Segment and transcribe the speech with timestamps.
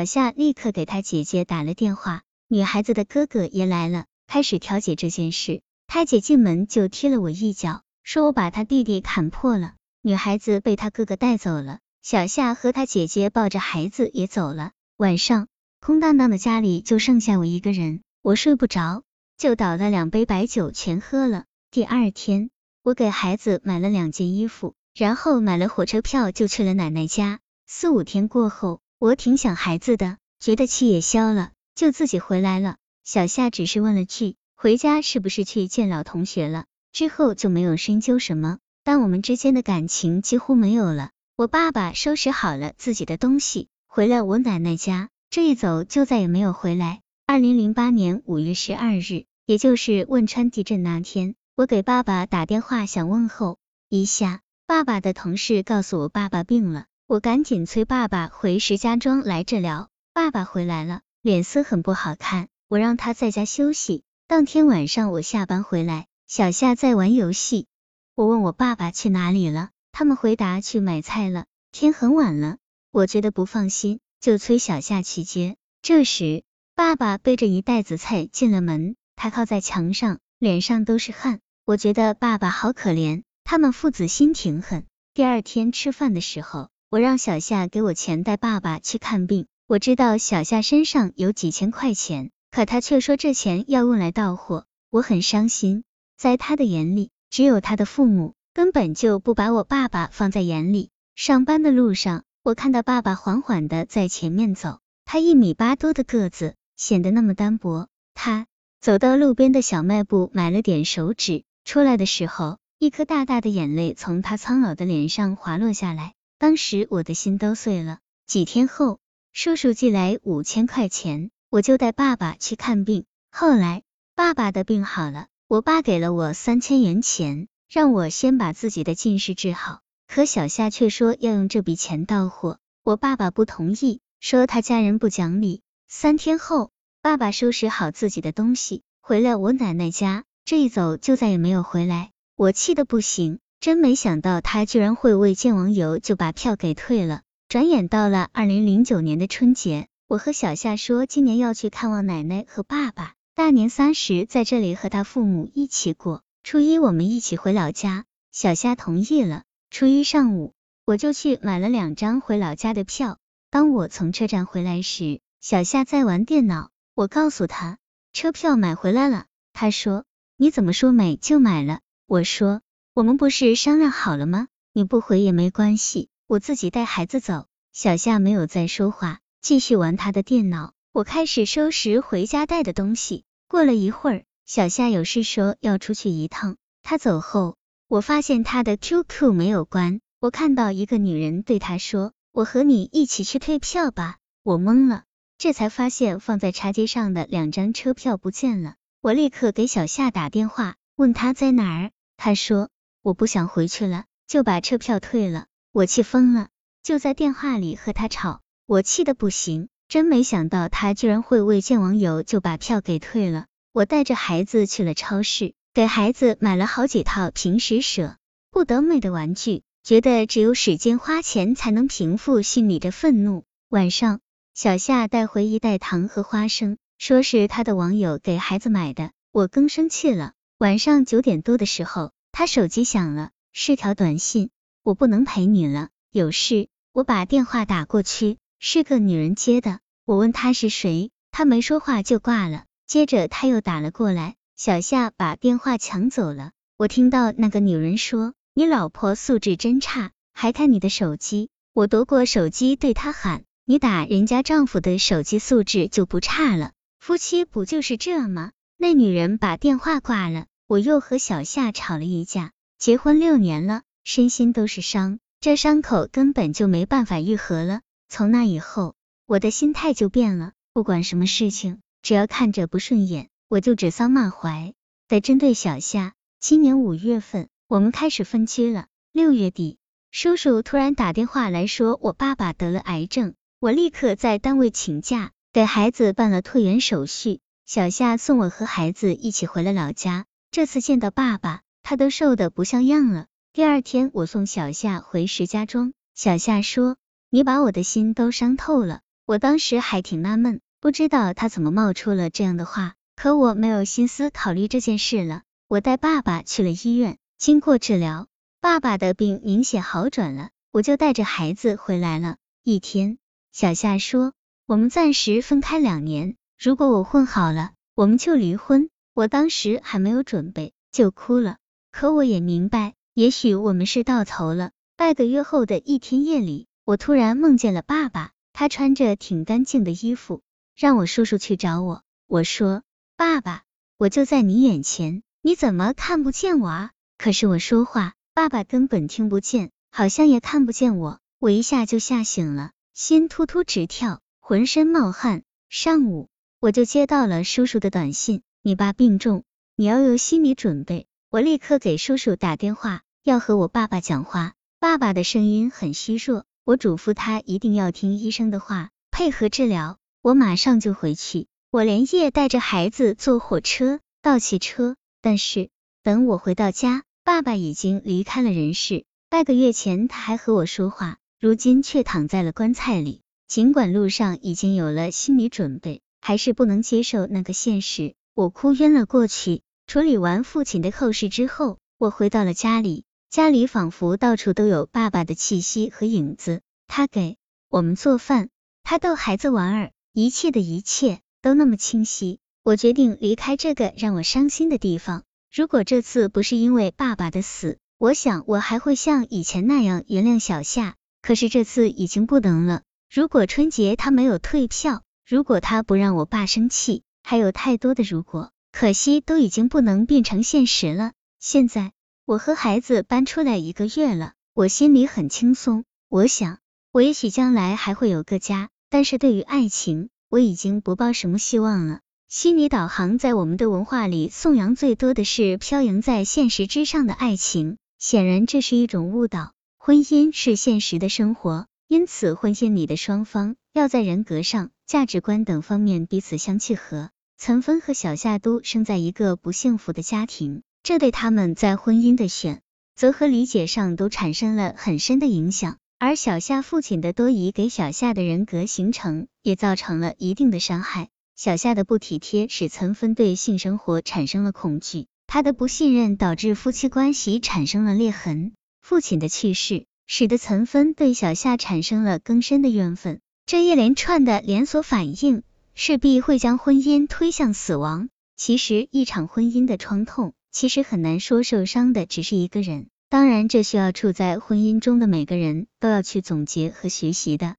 [0.00, 5.60] 小夏立刻给他姐姐打了电话，女孩子的哥哥也来了，开始调解这件事。
[5.86, 9.74] 他姐进门就踢了我一脚，说我把他弟弟砍破了。
[10.00, 14.70] 女孩子被他哥哥带走了，小夏和他姐姐抱着孩子也走了。
[14.96, 15.48] 晚上，
[15.80, 19.02] 空荡荡的家里就剩下我一个人，我睡不着，
[19.36, 21.44] 就倒了两杯白酒全喝了。
[21.70, 22.48] 第二天，
[22.82, 27.40] 我给孩子买了两件衣服，然后买了火车票就去了奶奶家。
[27.66, 32.76] 四五天过后，我挺想孩子的，觉得气也消了，就自己回来了。
[33.02, 34.36] 小夏只是问了句。
[34.54, 36.66] 回家是不是去见老同学了？
[36.92, 41.12] 之后就没有深究什么，但我们之间的感情几乎没有了。
[41.34, 47.00] 我爸爸收拾好了自己的东西，回了我奶奶家，这一走就再也没有回来。
[47.24, 53.56] 二零零八年五月十二日，也就是汶川地震那天，我给爸爸打电话想问候
[53.88, 59.88] 一下，爸爸的同事告诉我爸爸病了，我赶紧催爸爸回石家庄来治疗。
[60.12, 64.04] 爸爸回来了，脸色很不好看，我让他在家休息。
[64.28, 67.66] 当天晚上我下班回来，小夏在玩游戏。
[68.14, 71.46] 我问我爸爸去哪里了，他们回答去买菜了。
[71.72, 72.58] 天很晚了，
[72.92, 75.56] 我觉得不放心，就催小夏去接。
[75.82, 76.44] 这时，
[76.76, 81.40] 爸爸背着一袋子菜进了门，他靠在墙上，脸上都是汗。
[81.64, 84.86] 我觉得爸爸好可怜，他们父子心挺狠。
[85.12, 89.46] 第二天吃饭的时候，我让小夏给我钱带爸爸去看病。
[89.68, 92.32] 我知道小夏身上有几千块钱。
[92.50, 95.84] 可他却说这钱要用来到货，我很伤心。
[96.16, 100.90] 在他的眼里，只有他的父母，根本就不把我爸爸放在眼里。
[101.14, 107.86] 上班的路上，我看到爸爸缓缓的在前面走，他一米八多的个子，显得那么单薄。
[108.14, 108.48] 他
[108.80, 117.98] 走到路边的小卖部买了点手纸，出来的时候，一颗大大的眼泪从他苍老的脸上滑落下来，当时我的心都碎了。
[118.26, 118.98] 几天后，
[119.30, 121.30] 叔叔寄来五千块钱。
[121.50, 123.82] 我就带爸爸去看病，后来
[124.14, 129.80] 爸爸的病好了，我爸给了我三千元钱，让我先把自己的近视治好。
[130.08, 135.60] 可小夏却说要用这笔钱到货，我爸爸不同意，说他家人不讲理。
[135.88, 136.70] 三天后，
[137.02, 142.12] 爸爸收拾好自己的东西，回了我奶奶家，这一走就再也没有回来。
[142.34, 147.20] 我气得不行，真没想到他居然会为见网友就把票给退了。
[147.46, 149.88] 转眼到了二零零九年的春节。
[150.06, 158.06] 我和小夏说，今年要去看望奶奶和爸爸，大年三十在这里和他父母一起过，初一我们一起回老家。
[158.32, 159.42] 小夏同意了。
[159.68, 160.54] 初一上午，
[160.86, 163.18] 我就去买了两张回老家的票。
[163.50, 166.70] 当我从车站回来时，小夏在玩电脑。
[166.94, 167.76] 我告诉他，
[168.14, 169.26] 车票买回来了。
[169.52, 170.04] 他说，
[170.38, 171.80] 你怎么说买就买了？
[172.06, 172.62] 我说，
[173.00, 174.48] 我们不是商量好了吗？
[174.74, 177.46] 你不回也没关系，我自己带孩子走。
[177.72, 179.20] 小夏没有再说话。
[179.40, 183.24] 继续玩他的电脑，我开始收拾回家带的东西。
[183.48, 186.58] 过了一会儿，小夏有事说要出去一趟。
[186.82, 187.56] 他走后，
[187.88, 190.02] 我发现他的 QQ 没有关。
[190.20, 195.04] 我看到一个女人对他说：“我和你一起去退票吧。”我懵了，
[195.38, 198.74] 这才发现放在茶几上的两张车票不见了。
[199.00, 201.92] 我立刻给小夏打电话，问他在哪儿。
[202.18, 202.68] 他说
[203.02, 206.48] ：“我不想回去了，就把车票退了。”我气疯了，
[206.82, 208.40] 就在电话里和他吵。
[208.66, 213.46] 我气得不行，真没想到他居然会为见网友就把票给退了。
[213.72, 218.16] 我带着孩子去了超市，给孩子买了好几套平时舍
[218.50, 223.44] 不得买的玩具，觉得只有使劲花钱才能平复心里的愤怒。
[223.68, 224.18] 晚上，
[224.54, 230.32] 小夏带回一袋糖和花生，说是他的网友给孩子买的，我更生气了。
[230.58, 234.50] 晚上九点多的时候，他手机响了，是条短信：
[234.82, 236.68] 我不能陪你了，有事。
[236.92, 238.38] 我把电话打过去。
[238.62, 242.64] 是个女人接的，我问她是谁，她没说话就挂了。
[242.86, 246.50] 接着她又打了过来，小夏把电话抢走了。
[246.76, 260.46] 我听到那个女人说：“你老婆素质真差，还看你的手机。”我夺过手机对她喊：“你打人家丈夫的手机素质就不差了，夫妻不就是这吗？”那女人把电话挂了。
[260.70, 267.80] 我又和小夏吵了一架，结婚六年了，身心都是伤，这伤口根本就没办法愈合了。
[268.08, 268.94] 从那以后，
[269.26, 270.52] 我的心态就变了。
[270.72, 274.74] 不管什么事情，只要看着不顺眼，我就指桑骂槐
[275.08, 276.12] 的针对小夏。
[276.38, 278.86] 今年五月份，我们开始分居了。
[279.10, 279.78] 六月底，
[280.12, 287.40] 叔叔突然打电话来说我爸爸得了癌症，我立刻在单位请假，给孩子办了退园手续。
[287.66, 290.26] 小夏送我和孩子一起回了老家。
[290.52, 293.26] 这次见到爸爸，他都瘦的不像样了。
[293.52, 296.96] 第二天，我送小夏回石家庄，小夏说。
[297.32, 299.02] 你把我的心都伤透了。
[299.24, 305.42] 我当时还挺纳闷，不知道他怎么冒出了这样的话，可我没有心思考虑这件事了。
[305.68, 308.26] 我带爸爸去了医院，经过治疗，
[308.60, 312.38] 爸爸的病明显好转了，我就带着孩子回来了。
[312.64, 313.18] 一天，
[313.52, 314.32] 小夏说，
[314.66, 318.90] 我们暂时分开两年，如果我混好了，我们就离婚。
[319.14, 321.56] 我当时还没有准备，就哭了。
[321.90, 324.70] 可我也明白，也许我们是到头了。
[324.96, 330.42] 半个月后的一天夜里，我突然梦见了爸爸，他穿着挺干净的衣服，
[330.76, 332.02] 让我叔叔去找我。
[332.26, 332.82] 我说
[333.16, 333.64] ：“爸爸，
[333.98, 341.18] 我就在你眼前，你怎么看不见我啊？”可是我说话，爸爸根本听不见，好像也看不见我。
[341.38, 345.42] 我一下就吓醒了，心突突直跳，浑身冒汗。
[345.68, 346.28] 上午
[346.60, 348.42] 我就接到了叔叔的短信。
[348.62, 351.06] 你爸病重，你要有心理准备。
[351.30, 354.52] 我立刻给叔叔打电话，要和我爸爸讲话。
[354.78, 359.96] 爸爸的声音很虚弱，我嘱咐他一定要听医生的话，配合治疗。
[360.20, 361.46] 我马上就回去。
[361.70, 365.70] 我连夜带着孩子坐火车到汽车，但是
[366.02, 369.06] 等我回到家，爸爸已经离开了人世。
[369.30, 373.22] 半个月前他还和我说话，如今却躺在了棺材里。
[373.48, 378.14] 尽管路上已经有了心理准备，还是不能接受那个现实。
[378.34, 379.62] 我哭晕了过去。
[379.86, 383.04] 处理完父亲的后事之后，我回到了家里。
[383.28, 386.60] 家里仿佛到处都有爸爸的气息和影子。
[386.86, 387.38] 他给
[387.68, 388.48] 我们做饭，
[388.82, 392.40] 他逗孩子玩儿，一切的一切都那么清晰。
[392.62, 395.22] 我决定离开这个让我伤心的地方。
[395.52, 400.94] 如果这次不是因为爸爸的死，我想我还会像以前那样原谅小夏。
[401.22, 402.82] 可是这次已经不能了。
[403.12, 407.02] 如果春节他没有退票，如果他不让我爸生气。
[407.30, 411.12] 还有太多的如果，可惜都已经不能变成现实了。
[411.38, 411.92] 现在
[412.24, 415.84] 我和孩子搬出来一个月了，我心里很轻松。
[416.08, 416.58] 我想，
[416.90, 422.00] 我也许将来还会有个家，但是对于爱情，我已经不抱什么希望了。
[422.28, 429.52] 心理导航在我们的文化里颂扬最多的是飘扬在现实之上的爱情，显然这是一种误导。
[429.78, 434.72] 婚姻是现实的生活，因此婚姻里的双方要在人格上。
[434.84, 437.10] 价值观等方面彼此相契合。
[437.40, 442.60] 岑芬和小夏都生在一个不幸福的家庭，这对他们在婚姻的选
[442.94, 445.78] 择和理解上都产生了很深的影响。
[445.98, 451.08] 而小夏父亲的多疑给小夏的人格形成也造成了一定的伤害。
[451.34, 458.52] 小夏的不体贴使岑芬对性生活产生了恐惧，他的不信任导致夫妻关系产生了裂痕。
[458.82, 463.18] 父亲的去世使得岑芬对小夏产生了更深的怨愤。
[463.46, 465.42] 这一连串的连锁反应，
[465.82, 468.10] 势必会将婚姻推向死亡。
[468.36, 472.90] 其实，一场婚姻的创痛，其实很难说受伤的只是一个人。
[473.08, 477.56] 当然，这需要处在婚姻中的每个人都要去总结和学习的。